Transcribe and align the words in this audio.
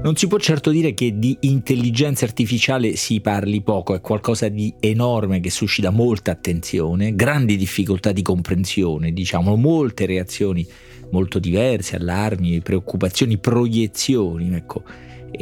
Non 0.00 0.14
si 0.16 0.28
può 0.28 0.38
certo 0.38 0.70
dire 0.70 0.94
che 0.94 1.18
di 1.18 1.36
intelligenza 1.40 2.24
artificiale 2.24 2.94
si 2.94 3.20
parli 3.20 3.60
poco, 3.62 3.94
è 3.94 4.00
qualcosa 4.00 4.48
di 4.48 4.72
enorme 4.78 5.40
che 5.40 5.50
suscita 5.50 5.90
molta 5.90 6.30
attenzione, 6.30 7.14
grandi 7.14 7.56
difficoltà 7.56 8.12
di 8.12 8.22
comprensione, 8.22 9.12
diciamo, 9.12 9.56
molte 9.56 10.06
reazioni 10.06 10.66
molto 11.10 11.38
diverse, 11.38 11.96
allarmi, 11.96 12.60
preoccupazioni, 12.60 13.38
proiezioni, 13.38 14.54
ecco 14.54 14.82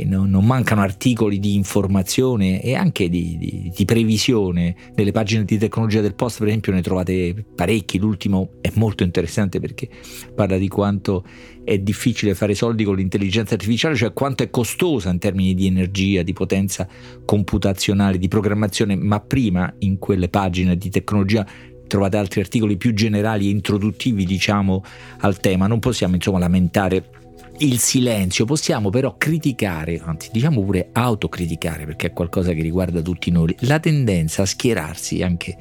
non, 0.04 0.28
non, 0.28 0.44
mancano 0.44 0.80
articoli 0.80 1.38
di 1.38 1.54
informazione 1.54 2.60
e 2.60 2.74
anche 2.74 3.08
di, 3.08 3.36
di, 3.38 3.72
di, 3.74 3.84
previsione. 3.84 4.74
Nelle 4.94 5.12
pagine 5.12 5.44
di 5.44 5.58
tecnologia 5.58 6.00
del 6.00 6.14
post, 6.14 6.38
per 6.38 6.48
esempio, 6.48 6.72
ne 6.72 6.82
trovate 6.82 7.44
parecchi. 7.54 7.98
L'ultimo 7.98 8.50
è 8.60 8.70
molto 8.74 9.02
interessante 9.02 9.60
perché 9.60 9.88
parla 10.34 10.58
di 10.58 10.68
quanto 10.68 11.24
è 11.64 11.78
difficile 11.78 12.34
fare 12.34 12.54
soldi 12.54 12.84
con 12.84 12.96
l'intelligenza 12.96 13.54
artificiale, 13.54 13.96
cioè 13.96 14.12
quanto 14.12 14.42
è 14.42 14.50
costosa 14.50 15.10
in 15.10 15.18
termini 15.18 15.54
di 15.54 15.66
energia, 15.66 16.22
di 16.22 16.32
potenza 16.32 16.86
computazionale, 17.24 18.18
di 18.18 18.28
programmazione, 18.28 18.96
ma 18.96 19.20
prima 19.20 19.72
in 19.80 19.98
quelle 19.98 20.28
pagine 20.28 20.76
di 20.76 20.90
tecnologia 20.90 21.46
trovate 21.86 22.16
altri 22.16 22.40
articoli 22.40 22.76
più 22.76 22.92
generali 22.92 23.46
e 23.46 23.50
introduttivi, 23.50 24.24
diciamo, 24.24 24.82
al 25.20 25.38
tema. 25.38 25.66
Non 25.66 25.78
possiamo 25.78 26.14
insomma 26.14 26.38
lamentare 26.38 27.10
il 27.58 27.78
silenzio, 27.78 28.44
possiamo 28.44 28.90
però 28.90 29.16
criticare, 29.16 30.00
anzi 30.04 30.30
diciamo 30.32 30.62
pure 30.62 30.88
autocriticare 30.92 31.84
perché 31.84 32.08
è 32.08 32.12
qualcosa 32.12 32.52
che 32.52 32.62
riguarda 32.62 33.00
tutti 33.00 33.30
noi, 33.30 33.54
la 33.60 33.78
tendenza 33.78 34.42
a 34.42 34.46
schierarsi 34.46 35.22
anche 35.22 35.56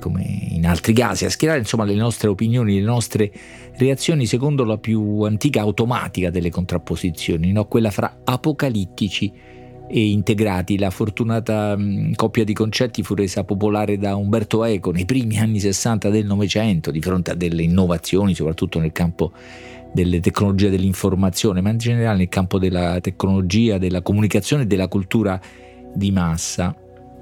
come 0.00 0.22
in 0.50 0.66
altri 0.66 0.92
casi, 0.92 1.24
a 1.24 1.30
schierare 1.30 1.60
insomma 1.60 1.84
le 1.84 1.94
nostre 1.94 2.28
opinioni, 2.28 2.74
le 2.74 2.84
nostre 2.84 3.32
reazioni 3.76 4.26
secondo 4.26 4.64
la 4.64 4.76
più 4.76 5.22
antica 5.22 5.62
automatica 5.62 6.28
delle 6.28 6.50
contrapposizioni, 6.50 7.52
no? 7.52 7.64
quella 7.66 7.90
fra 7.90 8.20
apocalittici 8.22 9.26
e 9.26 9.53
integrati. 9.88 10.78
La 10.78 10.90
fortunata 10.90 11.76
mh, 11.76 12.14
coppia 12.14 12.44
di 12.44 12.52
concetti 12.52 13.02
fu 13.02 13.14
resa 13.14 13.44
popolare 13.44 13.98
da 13.98 14.16
Umberto 14.16 14.64
Eco 14.64 14.90
nei 14.90 15.04
primi 15.04 15.38
anni 15.38 15.60
60 15.60 16.08
del 16.10 16.26
Novecento 16.26 16.90
di 16.90 17.00
fronte 17.00 17.32
a 17.32 17.34
delle 17.34 17.62
innovazioni, 17.62 18.34
soprattutto 18.34 18.78
nel 18.78 18.92
campo 18.92 19.32
delle 19.92 20.20
tecnologie 20.20 20.70
dell'informazione, 20.70 21.60
ma 21.60 21.70
in 21.70 21.78
generale 21.78 22.18
nel 22.18 22.28
campo 22.28 22.58
della 22.58 22.98
tecnologia, 23.00 23.78
della 23.78 24.02
comunicazione 24.02 24.64
e 24.64 24.66
della 24.66 24.88
cultura 24.88 25.40
di 25.94 26.10
massa, 26.10 26.76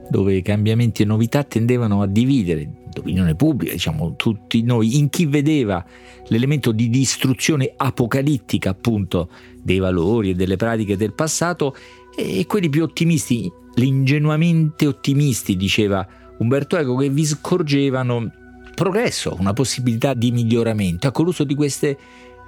dove 0.09 0.41
cambiamenti 0.43 1.03
e 1.03 1.05
novità 1.05 1.45
tendevano 1.45 2.03
a 2.03 2.07
dividere 2.07 2.81
l'opinione 2.95 3.35
pubblica, 3.35 3.73
diciamo 3.73 4.15
tutti 4.17 4.63
noi, 4.63 4.99
in 4.99 5.09
chi 5.11 5.27
vedeva 5.27 5.85
l'elemento 6.29 6.73
di 6.73 6.89
distruzione 6.89 7.73
apocalittica 7.77 8.71
appunto 8.71 9.31
dei 9.63 9.79
valori 9.79 10.31
e 10.31 10.35
delle 10.35 10.57
pratiche 10.57 10.97
del 10.97 11.13
passato 11.13 11.75
e 12.17 12.47
quelli 12.47 12.69
più 12.69 12.83
ottimisti, 12.83 13.51
l'ingenuamente 13.75 14.87
ottimisti, 14.87 15.57
diceva 15.57 16.07
Umberto 16.39 16.77
Eco, 16.77 16.97
che 16.97 17.09
vi 17.09 17.25
scorgevano 17.25 18.31
progresso, 18.75 19.37
una 19.39 19.53
possibilità 19.53 20.15
di 20.15 20.31
miglioramento. 20.31 21.07
Ecco, 21.07 21.23
l'uso 21.23 21.45
di 21.45 21.55
queste 21.55 21.99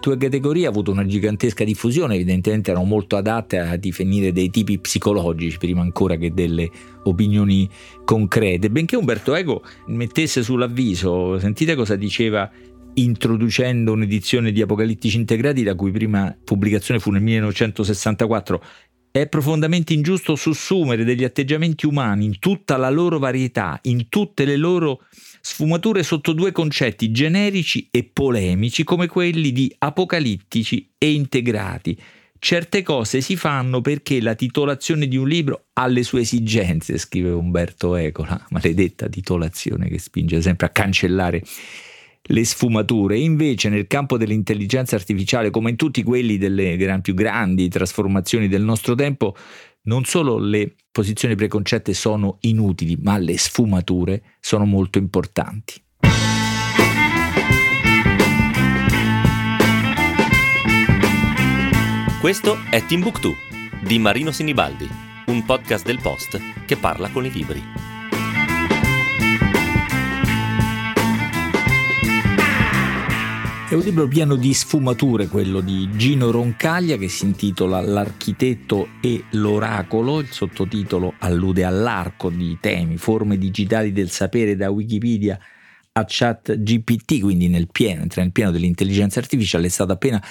tue 0.00 0.16
categorie 0.18 0.66
ha 0.66 0.68
avuto 0.68 0.90
una 0.90 1.06
gigantesca 1.06 1.64
diffusione, 1.64 2.16
evidentemente 2.16 2.70
erano 2.70 2.84
molto 2.84 3.16
adatte 3.16 3.58
a 3.58 3.76
definire 3.76 4.32
dei 4.32 4.50
tipi 4.50 4.78
psicologici 4.78 5.56
prima 5.56 5.80
ancora 5.80 6.16
che 6.16 6.34
delle 6.34 6.70
opinioni 7.04 7.68
concrete. 8.04 8.68
Benché 8.68 8.96
Umberto 8.96 9.34
Eco 9.34 9.62
mettesse 9.86 10.42
sull'avviso, 10.42 11.38
sentite 11.38 11.74
cosa 11.74 11.96
diceva 11.96 12.50
introducendo 12.94 13.92
un'edizione 13.92 14.52
di 14.52 14.60
Apocalittici 14.60 15.16
Integrati, 15.16 15.62
la 15.62 15.74
cui 15.74 15.90
prima 15.90 16.36
pubblicazione 16.44 17.00
fu 17.00 17.10
nel 17.10 17.22
1964. 17.22 18.62
È 19.16 19.28
profondamente 19.28 19.94
ingiusto 19.94 20.34
sussumere 20.34 21.04
degli 21.04 21.22
atteggiamenti 21.22 21.86
umani 21.86 22.24
in 22.24 22.40
tutta 22.40 22.76
la 22.76 22.90
loro 22.90 23.20
varietà, 23.20 23.78
in 23.82 24.08
tutte 24.08 24.44
le 24.44 24.56
loro 24.56 25.04
sfumature 25.40 26.02
sotto 26.02 26.32
due 26.32 26.50
concetti 26.50 27.12
generici 27.12 27.86
e 27.92 28.10
polemici 28.12 28.82
come 28.82 29.06
quelli 29.06 29.52
di 29.52 29.72
apocalittici 29.78 30.90
e 30.98 31.12
integrati. 31.12 31.96
Certe 32.40 32.82
cose 32.82 33.20
si 33.20 33.36
fanno 33.36 33.80
perché 33.80 34.20
la 34.20 34.34
titolazione 34.34 35.06
di 35.06 35.16
un 35.16 35.28
libro 35.28 35.66
ha 35.74 35.86
le 35.86 36.02
sue 36.02 36.22
esigenze, 36.22 36.98
scrive 36.98 37.30
Umberto 37.30 37.94
Eco, 37.94 38.24
la 38.24 38.44
maledetta 38.50 39.08
titolazione 39.08 39.88
che 39.88 40.00
spinge 40.00 40.42
sempre 40.42 40.66
a 40.66 40.70
cancellare 40.70 41.40
le 42.28 42.44
sfumature. 42.44 43.18
Invece 43.18 43.68
nel 43.68 43.86
campo 43.86 44.16
dell'intelligenza 44.16 44.96
artificiale, 44.96 45.50
come 45.50 45.70
in 45.70 45.76
tutti 45.76 46.02
quelli 46.02 46.38
delle 46.38 47.00
più 47.00 47.14
grandi 47.14 47.68
trasformazioni 47.68 48.48
del 48.48 48.62
nostro 48.62 48.94
tempo, 48.94 49.34
non 49.82 50.04
solo 50.04 50.38
le 50.38 50.74
posizioni 50.90 51.34
preconcette 51.34 51.92
sono 51.92 52.38
inutili, 52.40 52.96
ma 53.02 53.18
le 53.18 53.36
sfumature 53.36 54.22
sono 54.40 54.64
molto 54.64 54.98
importanti. 54.98 55.82
Questo 62.20 62.56
è 62.70 62.82
Timbuktu 62.86 63.34
di 63.82 63.98
Marino 63.98 64.30
Sinibaldi, 64.30 64.88
un 65.26 65.44
podcast 65.44 65.84
del 65.84 66.00
Post 66.00 66.40
che 66.64 66.76
parla 66.76 67.10
con 67.10 67.26
i 67.26 67.30
libri. 67.30 67.93
È 73.74 73.76
un 73.76 73.82
libro 73.82 74.06
pieno 74.06 74.36
di 74.36 74.54
sfumature, 74.54 75.26
quello 75.26 75.60
di 75.60 75.88
Gino 75.96 76.30
Roncaglia 76.30 76.96
che 76.96 77.08
si 77.08 77.24
intitola 77.24 77.80
L'architetto 77.80 78.86
e 79.00 79.24
l'oracolo, 79.30 80.20
il 80.20 80.28
sottotitolo 80.30 81.14
allude 81.18 81.64
all'arco 81.64 82.30
di 82.30 82.56
temi, 82.60 82.98
forme 82.98 83.36
digitali 83.36 83.90
del 83.90 84.10
sapere 84.10 84.54
da 84.54 84.70
Wikipedia 84.70 85.36
a 85.90 86.04
chat 86.06 86.56
GPT, 86.56 87.18
quindi 87.18 87.48
nel 87.48 87.66
pieno, 87.66 88.06
nel 88.14 88.30
pieno 88.30 88.52
dell'intelligenza 88.52 89.18
artificiale, 89.18 89.66
è 89.66 89.70
stato 89.70 89.90
appena 89.90 90.22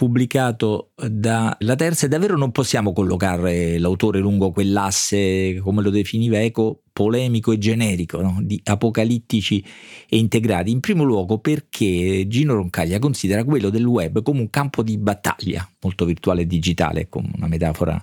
pubblicato 0.00 0.92
dalla 0.96 1.76
terza 1.76 2.06
e 2.06 2.08
davvero 2.08 2.34
non 2.34 2.52
possiamo 2.52 2.94
collocare 2.94 3.78
l'autore 3.78 4.18
lungo 4.18 4.50
quell'asse, 4.50 5.60
come 5.62 5.82
lo 5.82 5.90
definiva 5.90 6.40
Eco, 6.40 6.84
polemico 6.90 7.52
e 7.52 7.58
generico, 7.58 8.22
no? 8.22 8.38
di 8.40 8.58
apocalittici 8.64 9.62
e 10.08 10.16
integrati. 10.16 10.70
In 10.70 10.80
primo 10.80 11.04
luogo 11.04 11.36
perché 11.36 12.24
Gino 12.28 12.54
Roncaglia 12.54 12.98
considera 12.98 13.44
quello 13.44 13.68
del 13.68 13.84
web 13.84 14.22
come 14.22 14.40
un 14.40 14.48
campo 14.48 14.82
di 14.82 14.96
battaglia, 14.96 15.68
molto 15.82 16.06
virtuale 16.06 16.42
e 16.42 16.46
digitale, 16.46 17.10
come 17.10 17.28
una 17.36 17.46
metafora 17.46 18.02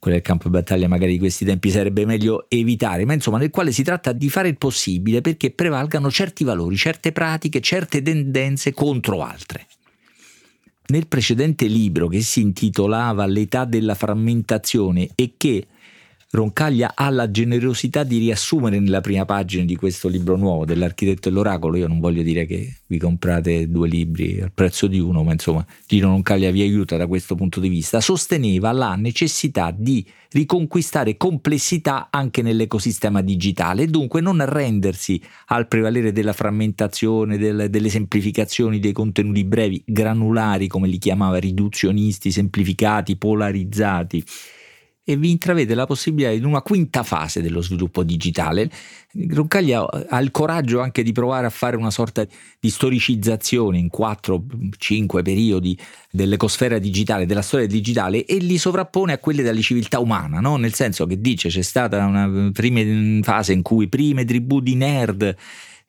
quella 0.00 0.16
del 0.16 0.26
campo 0.26 0.48
di 0.48 0.54
battaglia 0.54 0.88
magari 0.88 1.12
di 1.12 1.18
questi 1.18 1.44
tempi 1.44 1.70
sarebbe 1.70 2.04
meglio 2.06 2.46
evitare, 2.48 3.04
ma 3.04 3.12
insomma 3.12 3.38
nel 3.38 3.50
quale 3.50 3.70
si 3.70 3.84
tratta 3.84 4.10
di 4.10 4.28
fare 4.28 4.48
il 4.48 4.58
possibile 4.58 5.20
perché 5.20 5.52
prevalgano 5.52 6.10
certi 6.10 6.42
valori, 6.42 6.74
certe 6.74 7.12
pratiche, 7.12 7.60
certe 7.60 8.02
tendenze 8.02 8.72
contro 8.72 9.22
altre. 9.22 9.68
Nel 10.90 11.06
precedente 11.06 11.66
libro 11.66 12.08
che 12.08 12.20
si 12.20 12.40
intitolava 12.40 13.24
L'età 13.24 13.64
della 13.64 13.94
frammentazione 13.94 15.10
e 15.14 15.34
che 15.36 15.68
Roncaglia 16.32 16.92
ha 16.94 17.10
la 17.10 17.28
generosità 17.28 18.04
di 18.04 18.18
riassumere 18.18 18.78
nella 18.78 19.00
prima 19.00 19.24
pagina 19.24 19.64
di 19.64 19.74
questo 19.74 20.06
libro 20.06 20.36
nuovo 20.36 20.64
dell'architetto 20.64 21.28
e 21.28 21.32
l'oracolo. 21.32 21.76
Io 21.76 21.88
non 21.88 21.98
voglio 21.98 22.22
dire 22.22 22.46
che 22.46 22.76
vi 22.86 22.98
comprate 22.98 23.68
due 23.68 23.88
libri 23.88 24.40
al 24.40 24.52
prezzo 24.54 24.86
di 24.86 25.00
uno, 25.00 25.24
ma 25.24 25.32
insomma 25.32 25.66
Gino 25.88 26.06
Roncaglia 26.06 26.52
vi 26.52 26.60
aiuta 26.60 26.96
da 26.96 27.08
questo 27.08 27.34
punto 27.34 27.58
di 27.58 27.68
vista. 27.68 28.00
Sosteneva 28.00 28.70
la 28.70 28.94
necessità 28.94 29.74
di 29.76 30.06
riconquistare 30.30 31.16
complessità 31.16 32.06
anche 32.12 32.42
nell'ecosistema 32.42 33.22
digitale 33.22 33.82
e 33.82 33.86
dunque 33.88 34.20
non 34.20 34.38
arrendersi 34.38 35.20
al 35.46 35.66
prevalere 35.66 36.12
della 36.12 36.32
frammentazione, 36.32 37.38
del, 37.38 37.66
delle 37.70 37.88
semplificazioni 37.88 38.78
dei 38.78 38.92
contenuti 38.92 39.42
brevi, 39.42 39.82
granulari 39.84 40.68
come 40.68 40.86
li 40.86 40.98
chiamava, 40.98 41.38
riduzionisti, 41.38 42.30
semplificati, 42.30 43.16
polarizzati 43.16 44.24
e 45.02 45.16
vi 45.16 45.30
intravede 45.30 45.74
la 45.74 45.86
possibilità 45.86 46.30
di 46.30 46.44
una 46.44 46.62
quinta 46.62 47.02
fase 47.02 47.42
dello 47.42 47.62
sviluppo 47.62 48.02
digitale. 48.02 48.70
Roncaglia 49.30 49.84
ha 50.08 50.20
il 50.20 50.30
coraggio 50.30 50.80
anche 50.80 51.02
di 51.02 51.12
provare 51.12 51.46
a 51.46 51.50
fare 51.50 51.76
una 51.76 51.90
sorta 51.90 52.24
di 52.60 52.70
storicizzazione 52.70 53.78
in 53.78 53.88
4-5 53.92 55.22
periodi 55.22 55.76
dell'ecosfera 56.10 56.78
digitale, 56.78 57.26
della 57.26 57.42
storia 57.42 57.66
digitale 57.66 58.24
e 58.24 58.36
li 58.36 58.58
sovrappone 58.58 59.14
a 59.14 59.18
quelle 59.18 59.42
della 59.42 59.60
civiltà 59.60 59.98
umana, 59.98 60.38
no? 60.38 60.56
nel 60.56 60.74
senso 60.74 61.06
che 61.06 61.20
dice 61.20 61.48
c'è 61.48 61.62
stata 61.62 62.04
una 62.04 62.50
prima 62.52 62.80
fase 63.22 63.52
in 63.52 63.62
cui 63.62 63.88
prime 63.88 64.24
tribù 64.24 64.60
di 64.60 64.76
nerd 64.76 65.36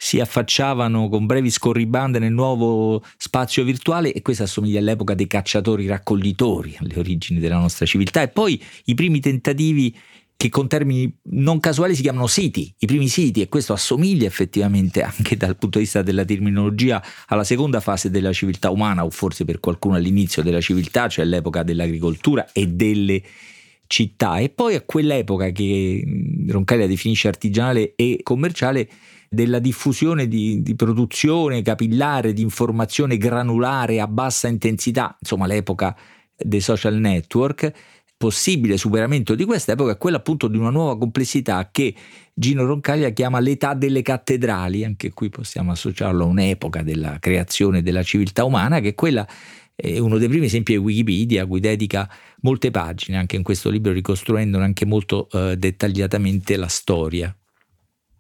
si 0.04 0.20
affacciavano 0.20 1.10
con 1.10 1.28
brevi 1.28 1.52
scorribande 1.52 2.18
nel 2.18 2.34
nuovo 2.34 3.04
spazio 3.18 3.64
virtuale 3.64 4.12
e 4.12 4.24
questo 4.24 4.42
assomiglia 4.42 4.80
all'epoca 4.80 5.14
dei 5.14 5.28
cacciatori 5.28 5.86
raccoglitori, 5.86 6.76
alle 6.80 6.98
origini 6.98 7.40
della 7.40 7.60
nostra 7.60 7.86
civiltà. 7.86 8.24
E 8.24 8.30
poi 8.30 8.60
i 8.86 8.96
primi 8.96 9.20
tentativi 9.20 9.96
che 10.36 10.50
con 10.50 10.68
termini 10.68 11.16
non 11.26 11.60
casuali 11.60 11.94
si 11.94 12.02
chiamano 12.02 12.26
siti, 12.26 12.74
i 12.80 12.88
primi 12.88 13.08
siti, 13.08 13.42
e 13.42 13.48
questo 13.48 13.74
assomiglia 13.74 14.26
effettivamente 14.26 15.04
anche 15.04 15.38
dal 15.38 15.56
punto 15.56 15.78
di 15.78 15.84
vista 15.84 16.02
della 16.02 16.26
terminologia 16.26 17.00
alla 17.28 17.44
seconda 17.44 17.80
fase 17.80 18.10
della 18.10 18.34
civiltà 18.34 18.72
umana, 18.72 19.06
o 19.06 19.12
forse 19.12 19.46
per 19.46 19.60
qualcuno 19.60 19.98
all'inizio 19.98 20.42
della 20.42 20.62
civiltà, 20.62 21.10
cioè 21.10 21.26
l'epoca 21.26 21.62
dell'agricoltura 21.62 22.52
e 22.54 22.66
delle 22.66 23.22
città, 23.86 24.40
e 24.40 24.50
poi 24.50 24.74
a 24.74 24.82
quell'epoca 24.82 25.52
che 25.52 26.04
Roncaglia 26.48 26.88
definisce 26.88 27.28
artigianale 27.28 27.94
e 27.96 28.22
commerciale 28.24 28.90
della 29.34 29.60
diffusione 29.60 30.28
di, 30.28 30.62
di, 30.62 30.76
produzione 30.76 31.62
capillare, 31.62 32.34
di 32.34 32.42
informazione 32.42 33.16
granulare 33.16 34.02
a 34.02 34.08
bassa 34.08 34.50
intensità, 34.50 35.16
insomma 35.18 35.46
l'epoca 35.46 35.96
dei 36.36 36.60
social 36.60 36.96
network, 36.96 37.72
possibile 38.18 38.76
superamento 38.76 39.34
di 39.34 39.46
questa 39.46 39.72
epoca 39.72 39.94
è 39.94 39.98
quella 39.98 40.18
appunto 40.18 40.50
di 40.50 40.58
una 40.58 40.70
nuova 40.70 40.98
complessità 40.98 41.70
che 41.72 41.96
Gino 42.34 42.66
Roncaglia 42.66 43.12
chiama 43.12 43.40
l'età 43.40 43.74
delle 43.74 44.02
cattedrali, 44.02 44.84
anche 44.84 45.12
qui 45.12 45.30
possiamo 45.30 45.72
associarlo 45.72 46.26
a 46.26 46.28
un'epoca 46.28 46.84
della 46.84 47.18
creazione 47.18 47.82
della 47.82 48.04
civiltà 48.04 48.44
umana, 48.44 48.82
che 48.82 48.90
è 48.90 48.96
quella 48.96 49.26
è 49.74 49.98
uno 49.98 50.18
dei 50.18 50.28
primi 50.28 50.48
esempi 50.48 50.74
è 50.74 50.78
Wikipedia, 50.78 51.44
a 51.44 51.46
cui 51.46 51.62
dedica 51.62 52.10
molte 52.42 52.70
pagine, 52.70 53.18
anche 53.18 53.38
in 53.38 53.44
questo 53.44 53.70
libro 53.70 53.94
ricostruendone 53.94 54.66
anche 54.66 54.86
molto 54.86 55.30
eh, 55.32 55.56
dettagliatamente 55.56 56.58
la 56.58 56.68
storia 56.68 57.34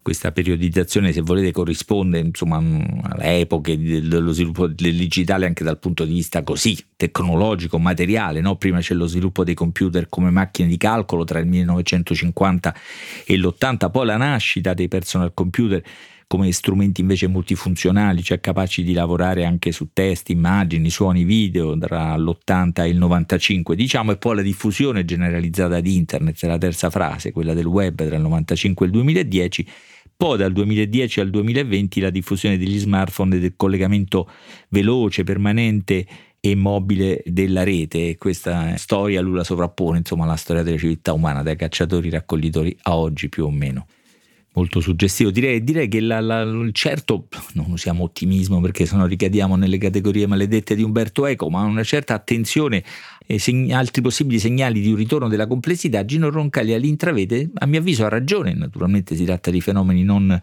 questa 0.02 0.32
periodizzazione, 0.32 1.12
se 1.12 1.22
volete, 1.22 1.52
corrisponde 1.52 2.20
insomma, 2.20 2.58
alle 2.58 3.40
epoche 3.40 3.78
dello 3.78 4.32
sviluppo 4.32 4.68
del 4.68 4.96
digitale 4.96 5.46
anche 5.46 5.64
dal 5.64 5.78
punto 5.78 6.06
di 6.06 6.14
vista 6.14 6.44
così 6.44 6.78
tecnologico, 6.96 7.78
materiale. 7.78 8.42
No? 8.42 8.56
Prima 8.56 8.80
c'è 8.80 8.96
lo 8.96 9.06
sviluppo 9.06 9.44
dei 9.44 9.54
computer 9.54 10.10
come 10.10 10.32
macchine 10.32 10.68
di 10.68 10.78
calcolo 10.78 11.24
tra 11.24 11.40
il 11.40 11.48
1950 11.48 12.76
e 13.26 13.38
l'80, 13.38 13.92
poi 13.92 14.06
la 14.06 14.18
nascita 14.18 14.74
dei 14.74 14.88
personal 14.88 15.34
computer 15.34 15.84
come 16.32 16.50
strumenti 16.54 17.02
invece 17.02 17.28
multifunzionali, 17.28 18.24
cioè 18.24 18.40
capaci 18.40 18.84
di 18.84 18.94
lavorare 18.94 19.44
anche 19.44 19.74
su 19.74 19.90
testi, 19.92 20.32
immagini, 20.32 20.90
suoni, 20.90 21.26
video 21.26 21.78
tra 21.78 22.16
l'80 22.16 22.84
e 22.84 22.88
il 22.88 22.98
95, 23.00 23.76
diciamo, 23.76 24.14
e 24.14 24.16
poi 24.16 24.38
la 24.38 24.42
diffusione 24.42 25.04
generalizzata 25.04 25.82
di 25.82 25.98
internet, 25.98 26.42
la 26.44 26.58
terza 26.58 26.90
frase, 26.90 27.34
quella 27.34 27.54
del 27.54 27.66
web 27.66 28.06
tra 28.08 28.16
il 28.16 28.22
95 28.22 28.86
e 28.86 28.88
il 28.88 28.96
2010, 28.96 29.68
poi 30.16 30.38
dal 30.38 30.54
2010 30.54 31.20
al 31.20 31.30
2020 31.32 32.00
la 32.00 32.10
diffusione 32.10 32.58
degli 32.58 32.80
smartphone 32.80 33.36
e 33.36 33.40
del 33.42 33.56
collegamento 33.58 34.30
veloce, 34.70 35.24
permanente 35.24 36.08
e 36.40 36.56
mobile 36.56 37.24
della 37.26 37.64
rete. 37.64 38.16
Questa 38.18 38.78
storia 38.78 39.20
lui 39.20 39.36
la 39.36 39.44
sovrappone, 39.44 39.98
insomma, 39.98 40.24
alla 40.24 40.38
storia 40.38 40.64
della 40.64 40.78
civiltà 40.78 41.12
umana, 41.12 41.44
dai 41.44 41.58
cacciatori 41.58 42.10
raccoglitori 42.10 42.74
a 42.84 42.96
oggi 42.96 43.28
più 43.28 43.44
o 43.44 43.52
meno 43.52 43.86
molto 44.54 44.80
suggestivo. 44.80 45.32
Direi, 45.32 45.64
direi 45.64 45.88
che 45.88 46.00
la, 46.00 46.20
la, 46.20 46.46
certo, 46.72 47.28
non 47.54 47.72
usiamo 47.72 48.04
ottimismo 48.04 48.60
perché 48.60 48.86
se 48.86 48.96
no 48.96 49.06
ricadiamo 49.06 49.56
nelle 49.56 49.78
categorie 49.78 50.28
maledette 50.28 50.76
di 50.76 50.84
Umberto 50.84 51.26
Eco, 51.26 51.50
ma 51.50 51.62
una 51.64 51.84
certa 51.84 52.14
attenzione 52.14 52.84
e 53.26 53.40
segni, 53.40 53.74
altri 53.74 54.02
possibili 54.02 54.40
segnali 54.40 54.82
di 54.82 54.90
un 54.90 54.96
ritorno 54.96 55.28
della 55.28 55.48
complessità, 55.48 56.04
Gino 56.06 56.30
Roncaglia 56.30 56.78
li 56.78 56.90
intravede, 56.90 57.50
a 57.54 57.66
mio 57.66 57.80
avviso 57.80 58.06
ha 58.06 58.10
ragione, 58.10 58.54
naturalmente 58.54 59.16
si 59.16 59.24
tratta 59.26 59.52
di 59.52 59.62
fenomeni 59.62 60.04
non 60.04 60.42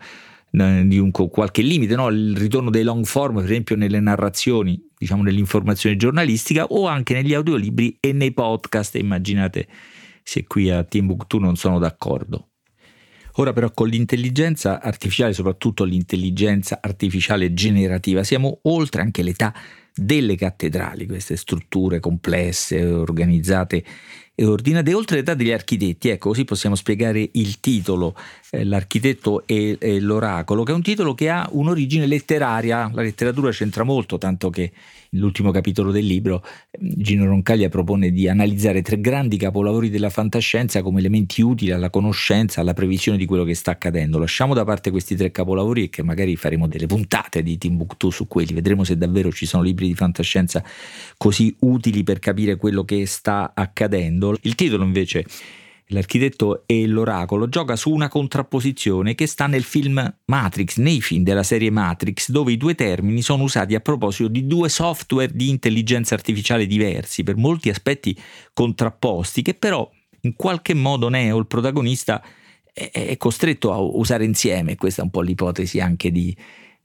di 0.50 0.98
un, 0.98 1.10
qualche 1.10 1.60
limite, 1.60 1.94
no? 1.94 2.08
il 2.08 2.34
ritorno 2.34 2.70
dei 2.70 2.82
long 2.82 3.04
form, 3.04 3.34
per 3.34 3.44
esempio 3.44 3.76
nelle 3.76 4.00
narrazioni, 4.00 4.82
diciamo 4.96 5.22
nell'informazione 5.22 5.96
giornalistica 5.96 6.64
o 6.64 6.86
anche 6.86 7.12
negli 7.12 7.34
audiolibri 7.34 7.98
e 8.00 8.14
nei 8.14 8.32
podcast, 8.32 8.94
immaginate 8.94 9.68
se 10.22 10.46
qui 10.46 10.70
a 10.70 10.82
Timbuktu 10.84 11.38
non 11.38 11.56
sono 11.56 11.78
d'accordo. 11.78 12.47
Ora 13.40 13.52
però 13.52 13.70
con 13.70 13.86
l'intelligenza 13.88 14.80
artificiale, 14.82 15.32
soprattutto 15.32 15.84
l'intelligenza 15.84 16.80
artificiale 16.82 17.54
generativa, 17.54 18.24
siamo 18.24 18.58
oltre 18.62 19.00
anche 19.00 19.22
l'età 19.22 19.54
delle 19.94 20.34
cattedrali, 20.34 21.06
queste 21.06 21.36
strutture 21.36 22.00
complesse, 22.00 22.84
organizzate 22.84 23.84
e 24.40 24.44
ordinate, 24.44 24.94
oltre 24.94 25.16
l'età 25.16 25.34
degli 25.34 25.50
architetti. 25.50 26.10
Ecco, 26.10 26.28
così 26.28 26.44
possiamo 26.44 26.76
spiegare 26.76 27.28
il 27.32 27.58
titolo, 27.58 28.14
eh, 28.50 28.62
L'architetto 28.62 29.44
e, 29.46 29.76
e 29.80 29.98
l'oracolo, 29.98 30.62
che 30.62 30.70
è 30.70 30.74
un 30.76 30.82
titolo 30.82 31.12
che 31.12 31.28
ha 31.28 31.48
un'origine 31.50 32.06
letteraria. 32.06 32.88
La 32.94 33.02
letteratura 33.02 33.50
c'entra 33.50 33.82
molto, 33.82 34.16
tanto 34.16 34.48
che 34.48 34.70
nell'ultimo 35.10 35.50
capitolo 35.50 35.90
del 35.90 36.04
libro, 36.04 36.44
Gino 36.78 37.24
Roncaglia 37.24 37.68
propone 37.68 38.10
di 38.10 38.28
analizzare 38.28 38.82
tre 38.82 39.00
grandi 39.00 39.38
capolavori 39.38 39.90
della 39.90 40.10
fantascienza 40.10 40.82
come 40.82 41.00
elementi 41.00 41.42
utili 41.42 41.72
alla 41.72 41.90
conoscenza, 41.90 42.60
alla 42.60 42.74
previsione 42.74 43.18
di 43.18 43.26
quello 43.26 43.42
che 43.42 43.54
sta 43.54 43.72
accadendo. 43.72 44.18
Lasciamo 44.18 44.54
da 44.54 44.64
parte 44.64 44.90
questi 44.90 45.16
tre 45.16 45.32
capolavori 45.32 45.84
e 45.84 45.88
che 45.88 46.02
magari 46.04 46.36
faremo 46.36 46.68
delle 46.68 46.86
puntate 46.86 47.42
di 47.42 47.58
Timbuktu 47.58 48.10
su 48.10 48.28
quelli, 48.28 48.52
vedremo 48.52 48.84
se 48.84 48.96
davvero 48.96 49.32
ci 49.32 49.46
sono 49.46 49.62
libri 49.62 49.88
di 49.88 49.94
fantascienza 49.94 50.62
così 51.16 51.56
utili 51.60 52.04
per 52.04 52.18
capire 52.18 52.56
quello 52.56 52.84
che 52.84 53.04
sta 53.06 53.52
accadendo. 53.54 54.27
Il 54.42 54.54
titolo 54.54 54.84
invece 54.84 55.24
l'architetto 55.90 56.64
e 56.66 56.86
l'oracolo, 56.86 57.48
gioca 57.48 57.74
su 57.76 57.90
una 57.90 58.08
contrapposizione 58.08 59.14
che 59.14 59.26
sta 59.26 59.46
nel 59.46 59.62
film 59.62 60.16
Matrix, 60.26 60.76
nei 60.76 61.00
film 61.00 61.22
della 61.22 61.42
serie 61.42 61.70
Matrix, 61.70 62.30
dove 62.30 62.52
i 62.52 62.56
due 62.56 62.74
termini 62.74 63.22
sono 63.22 63.44
usati 63.44 63.74
a 63.74 63.80
proposito 63.80 64.28
di 64.28 64.46
due 64.46 64.68
software 64.68 65.32
di 65.32 65.48
intelligenza 65.48 66.14
artificiale 66.14 66.66
diversi, 66.66 67.22
per 67.22 67.36
molti 67.36 67.70
aspetti 67.70 68.16
contrapposti, 68.52 69.42
che 69.42 69.54
però 69.54 69.88
in 70.22 70.34
qualche 70.34 70.74
modo 70.74 71.08
Neo, 71.08 71.38
il 71.38 71.46
protagonista, 71.46 72.22
è 72.72 73.16
costretto 73.16 73.72
a 73.72 73.78
usare 73.78 74.24
insieme. 74.24 74.76
Questa 74.76 75.00
è 75.00 75.04
un 75.04 75.10
po' 75.10 75.20
l'ipotesi 75.22 75.80
anche 75.80 76.10
di, 76.10 76.36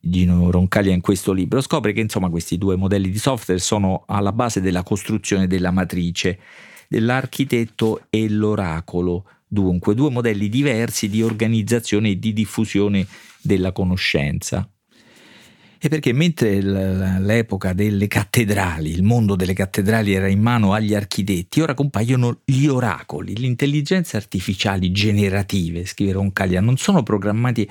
Gino 0.05 0.51
Roncaglia 0.51 0.91
in 0.91 0.99
questo 0.99 1.31
libro, 1.31 1.61
scopre 1.61 1.93
che 1.93 2.01
insomma 2.01 2.29
questi 2.29 2.57
due 2.57 2.75
modelli 2.75 3.09
di 3.09 3.17
software 3.17 3.59
sono 3.61 4.03
alla 4.07 4.33
base 4.33 4.59
della 4.59 4.83
costruzione 4.83 5.47
della 5.47 5.71
matrice 5.71 6.39
dell'architetto 6.87 8.05
e 8.09 8.29
l'oracolo, 8.29 9.25
dunque 9.47 9.95
due 9.95 10.09
modelli 10.09 10.49
diversi 10.49 11.09
di 11.09 11.21
organizzazione 11.21 12.09
e 12.09 12.19
di 12.19 12.33
diffusione 12.33 13.05
della 13.41 13.71
conoscenza. 13.71 14.67
E 15.85 15.89
perché 15.89 16.13
mentre 16.13 16.61
l'epoca 16.61 17.73
delle 17.73 18.07
cattedrali, 18.07 18.89
il 18.89 19.03
mondo 19.03 19.35
delle 19.35 19.51
cattedrali 19.51 20.13
era 20.13 20.29
in 20.29 20.39
mano 20.39 20.71
agli 20.71 20.93
architetti, 20.93 21.59
ora 21.59 21.73
compaiono 21.73 22.39
gli 22.45 22.67
oracoli, 22.67 23.37
le 23.37 23.47
intelligenze 23.47 24.15
artificiali 24.15 24.93
generative, 24.93 25.85
scrive 25.85 26.13
Roncaglia, 26.13 26.61
non 26.61 26.77
sono 26.77 27.03
programmati 27.03 27.69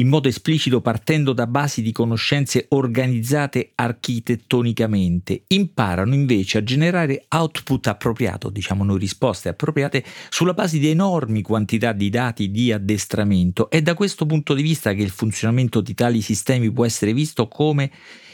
in 0.00 0.08
modo 0.08 0.28
esplicito 0.28 0.80
partendo 0.80 1.34
da 1.34 1.46
basi 1.46 1.82
di 1.82 1.92
conoscenze 1.92 2.66
organizzate 2.70 3.72
architettonicamente, 3.74 5.44
imparano 5.48 6.14
invece 6.14 6.58
a 6.58 6.62
generare 6.62 7.26
output 7.28 7.86
appropriato, 7.86 8.48
diciamo 8.48 8.82
noi 8.82 8.98
risposte 8.98 9.50
appropriate, 9.50 10.02
sulla 10.30 10.54
base 10.54 10.78
di 10.78 10.88
enormi 10.88 11.42
quantità 11.42 11.92
di 11.92 12.08
dati 12.08 12.50
di 12.50 12.72
addestramento. 12.72 13.68
È 13.68 13.82
da 13.82 13.94
questo 13.94 14.24
punto 14.24 14.54
di 14.54 14.62
vista 14.62 14.94
che 14.94 15.02
il 15.02 15.10
funzionamento 15.10 15.82
di 15.82 15.92
tali 15.92 16.22
sistemi 16.22 16.72
può 16.72 16.86
essere 16.86 17.12
visto 17.12 17.46
come 17.46 17.90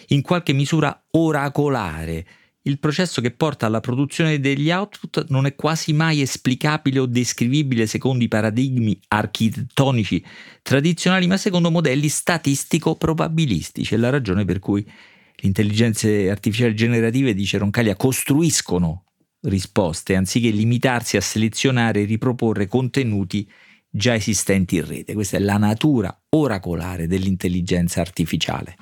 in 0.08 0.22
qualche 0.22 0.52
misura 0.52 1.04
oracolare, 1.10 2.24
il 2.66 2.78
processo 2.80 3.20
che 3.20 3.30
porta 3.30 3.66
alla 3.66 3.80
produzione 3.80 4.40
degli 4.40 4.70
output 4.70 5.26
non 5.28 5.46
è 5.46 5.54
quasi 5.54 5.92
mai 5.92 6.20
esplicabile 6.20 6.98
o 6.98 7.06
descrivibile 7.06 7.86
secondo 7.86 8.24
i 8.24 8.28
paradigmi 8.28 8.98
architettonici 9.08 10.24
tradizionali, 10.62 11.28
ma 11.28 11.36
secondo 11.36 11.70
modelli 11.70 12.08
statistico-probabilistici. 12.08 13.94
È 13.94 13.96
la 13.96 14.10
ragione 14.10 14.44
per 14.44 14.58
cui 14.58 14.84
le 14.84 15.46
intelligenze 15.46 16.28
artificiali 16.28 16.74
generative, 16.74 17.34
dice 17.34 17.58
Roncaglia, 17.58 17.94
costruiscono 17.94 19.04
risposte 19.42 20.16
anziché 20.16 20.50
limitarsi 20.50 21.16
a 21.16 21.20
selezionare 21.20 22.02
e 22.02 22.04
riproporre 22.04 22.66
contenuti 22.66 23.48
già 23.88 24.14
esistenti 24.14 24.76
in 24.76 24.86
rete. 24.86 25.14
Questa 25.14 25.36
è 25.36 25.40
la 25.40 25.56
natura 25.56 26.14
oracolare 26.30 27.06
dell'intelligenza 27.06 28.00
artificiale 28.00 28.76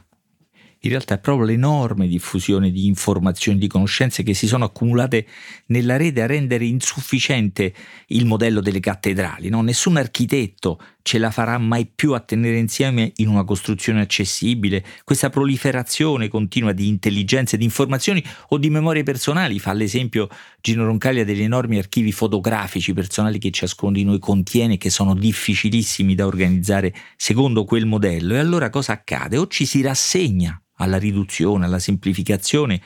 in 0.85 0.91
realtà 0.91 1.15
è 1.15 1.19
proprio 1.19 1.47
l'enorme 1.47 2.07
diffusione 2.07 2.71
di 2.71 2.87
informazioni, 2.87 3.59
di 3.59 3.69
conoscenze 3.69 4.23
che 4.23 4.35
si 4.35 4.47
sono 4.47 4.65
accumulate 4.65 5.27
nella 5.67 5.97
rete 5.97 6.23
a 6.23 6.27
rendere 6.27 6.65
insufficiente 6.67 7.73
il 8.09 8.27
modello 8.27 8.61
delle 8.61 8.81
cattedrali. 8.81 9.49
No? 9.49 9.63
Nessun 9.63 9.97
architetto 9.97 10.79
ce 11.05 11.19
la 11.19 11.31
farà 11.31 11.59
mai 11.59 11.85
più 11.85 12.15
a 12.15 12.21
tenere 12.21 12.57
insieme 12.57 13.13
in 13.17 13.29
una 13.29 13.45
costruzione 13.45 14.01
accessibile 14.01 14.83
questa 15.05 15.29
proliferazione 15.29 16.29
continua 16.29 16.73
di 16.73 16.89
intelligenze, 16.89 17.59
di 17.59 17.65
informazioni 17.65 18.25
o 18.49 18.57
di 18.57 18.71
memorie 18.71 19.03
personali. 19.03 19.59
Fa 19.59 19.75
l'esempio 19.75 20.29
Gino 20.63 20.87
Roncaglia 20.87 21.23
degli 21.23 21.43
enormi 21.43 21.77
archivi 21.77 22.11
fotografici 22.11 22.95
personali 22.95 23.39
che 23.39 23.51
ciascuno 23.51 23.93
di 23.93 24.03
noi 24.03 24.19
contiene, 24.19 24.79
che 24.79 24.89
sono 24.89 25.15
difficilissimi 25.15 26.15
da 26.15 26.25
organizzare 26.25 26.95
secondo 27.17 27.65
quel 27.65 27.85
modello. 27.85 28.35
E 28.35 28.39
allora 28.39 28.71
cosa 28.71 28.95
accade? 28.95 29.37
O 29.37 29.47
ci 29.47 29.67
si 29.67 29.83
rassegna 29.83 30.59
alla 30.77 30.97
riduzione, 30.97 31.67
alla 31.67 31.79
semplificazione 31.81 32.81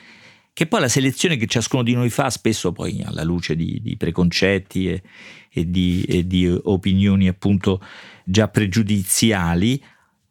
che 0.59 0.67
poi 0.67 0.81
la 0.81 0.89
selezione 0.89 1.37
che 1.37 1.47
ciascuno 1.47 1.83
di 1.83 1.93
noi 1.93 2.09
fa, 2.09 2.29
spesso 2.29 2.73
poi 2.73 3.01
alla 3.05 3.23
luce 3.23 3.55
di, 3.55 3.79
di 3.81 3.95
preconcetti 3.95 4.89
e, 4.89 5.01
e, 5.49 5.71
di, 5.71 6.03
e 6.03 6.27
di 6.27 6.53
opinioni 6.63 7.29
appunto 7.29 7.81
già 8.25 8.49
pregiudiziali, 8.49 9.81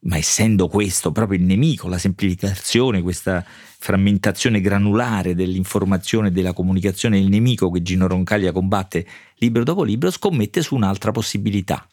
ma 0.00 0.18
essendo 0.18 0.68
questo 0.68 1.12
proprio 1.12 1.38
il 1.38 1.46
nemico, 1.46 1.88
la 1.88 1.96
semplificazione, 1.96 3.00
questa 3.00 3.42
frammentazione 3.42 4.60
granulare 4.60 5.34
dell'informazione 5.34 6.28
e 6.28 6.30
della 6.30 6.52
comunicazione, 6.52 7.18
il 7.18 7.30
nemico 7.30 7.70
che 7.70 7.80
Gino 7.80 8.06
Roncaglia 8.06 8.52
combatte 8.52 9.06
libro 9.36 9.64
dopo 9.64 9.82
libro, 9.82 10.10
scommette 10.10 10.60
su 10.60 10.74
un'altra 10.74 11.10
possibilità. 11.10 11.88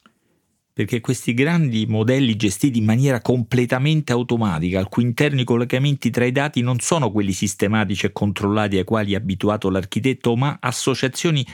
Perché 0.76 1.00
questi 1.00 1.34
grandi 1.34 1.86
modelli 1.86 2.36
gestiti 2.36 2.80
in 2.80 2.84
maniera 2.84 3.22
completamente 3.22 4.12
automatica, 4.12 4.78
al 4.78 4.90
cui 4.90 5.04
interni 5.04 5.46
collegamenti 5.46 6.10
tra 6.10 6.26
i 6.26 6.34
dati 6.34 6.60
non 6.60 6.82
sono 6.82 7.14
quelli 7.14 7.32
sistematici 7.32 8.08
e 8.08 8.12
controllati 8.12 8.78
ai 8.78 8.84
quali 8.84 9.14
è 9.14 9.16
abituato 9.16 9.70
l'architetto, 9.70 10.36
ma 10.36 10.58
associazioni 10.60 11.48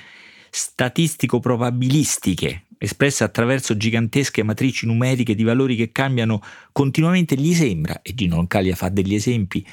statistico-probabilistiche 0.50 2.64
espresse 2.80 3.24
attraverso 3.24 3.78
gigantesche 3.78 4.42
matrici 4.42 4.88
numeriche 4.88 5.36
di 5.36 5.44
valori 5.44 5.76
che 5.76 5.92
cambiano 5.92 6.42
continuamente, 6.72 7.36
gli 7.36 7.54
sembra, 7.54 8.02
e 8.02 8.16
Gino 8.16 8.38
Roncaglia 8.38 8.74
fa 8.74 8.90
degli 8.90 9.14
esempi 9.14 9.64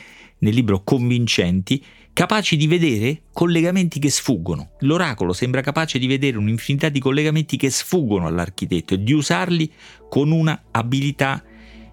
nel 0.40 0.52
libro 0.52 0.84
convincenti, 0.84 1.82
capaci 2.12 2.56
di 2.56 2.66
vedere 2.66 3.22
collegamenti 3.32 3.98
che 3.98 4.10
sfuggono. 4.10 4.70
L'oracolo 4.80 5.32
sembra 5.32 5.60
capace 5.60 5.98
di 5.98 6.06
vedere 6.06 6.36
un'infinità 6.36 6.88
di 6.88 7.00
collegamenti 7.00 7.56
che 7.56 7.70
sfuggono 7.70 8.26
all'architetto 8.26 8.94
e 8.94 9.02
di 9.02 9.12
usarli 9.12 9.72
con 10.08 10.30
una 10.30 10.64
abilità 10.70 11.42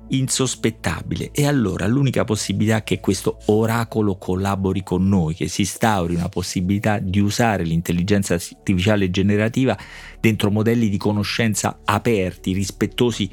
insospettabile. 0.08 1.32
E 1.32 1.46
allora 1.46 1.88
l'unica 1.88 2.24
possibilità 2.24 2.84
che 2.84 3.00
questo 3.00 3.40
oracolo 3.46 4.18
collabori 4.18 4.84
con 4.84 5.08
noi, 5.08 5.34
che 5.34 5.48
si 5.48 5.62
instauri 5.62 6.16
una 6.16 6.30
possibilità 6.30 7.00
di 7.00 7.20
usare 7.20 7.64
l'intelligenza 7.64 8.36
artificiale 8.36 9.10
generativa 9.10 9.78
dentro 10.20 10.52
modelli 10.52 10.90
di 10.90 10.98
conoscenza 10.98 11.80
aperti, 11.84 12.54
rispettosi 12.54 13.30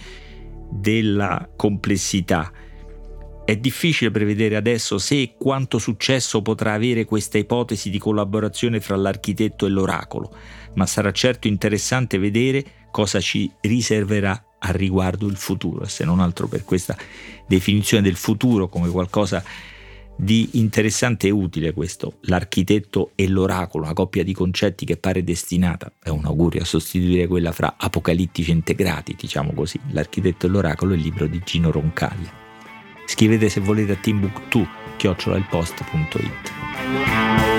della 0.71 1.49
complessità. 1.55 2.51
È 3.45 3.57
difficile 3.57 4.13
prevedere 4.13 4.55
adesso 4.55 4.99
se 4.99 5.21
e 5.21 5.35
quanto 5.37 5.79
successo 5.79 6.43
potrà 6.43 6.75
avere 6.75 7.05
questa 7.05 7.39
ipotesi 7.39 7.91
di 7.91 7.99
collaborazione 7.99 8.81
fra 8.81 8.95
l'architetto 8.95 9.67
e 9.67 9.69
l'oracolo, 9.69 10.33
ma 10.75 10.87
sarà 10.87 11.11
certo 11.11 11.49
interessante 11.49 12.19
vedere 12.19 12.65
cosa 12.93 13.21
ci 13.21 13.51
riserverà 13.63 14.45
a 14.61 14.71
riguardo 14.71 15.27
il 15.27 15.37
futuro, 15.37 15.87
se 15.87 16.05
non 16.05 16.21
altro 16.21 16.47
per 16.47 16.65
questa 16.65 16.97
definizione 17.49 18.05
del 18.05 18.15
futuro 18.15 18.69
come 18.69 18.89
qualcosa 18.89 19.43
di 20.15 20.51
interessante 20.53 21.27
e 21.27 21.31
utile 21.31 21.73
questo, 21.73 22.19
l'architetto 22.23 23.11
e 23.17 23.27
l'oracolo, 23.27 23.85
una 23.85 23.93
coppia 23.93 24.23
di 24.23 24.35
concetti 24.35 24.85
che 24.85 24.97
pare 24.97 25.25
destinata, 25.25 25.93
è 26.01 26.11
un 26.11 26.25
augurio, 26.27 26.63
a 26.63 26.65
sostituire 26.65 27.27
quella 27.27 27.51
fra 27.51 27.75
apocalittici 27.77 28.53
integrati, 28.53 29.17
diciamo 29.19 29.53
così, 29.53 29.81
l'architetto 29.91 30.47
e 30.47 30.49
l'oracolo, 30.49 30.95
il 30.95 31.01
libro 31.01 31.27
di 31.27 31.41
Gino 31.45 31.73
Roncaglia. 31.73 32.42
Scrivete 33.07 33.51
se 33.51 33.61
volete 33.61 33.93
a 33.93 33.97
Timbuktu, 33.97 34.67
chiocciolailpost.it. 34.99 37.52